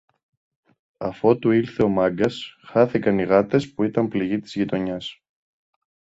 [0.97, 5.21] Αφότου ήλθε ο Μάγκας, χάθηκαν οι γάτες που ήταν πληγή της γειτονιάς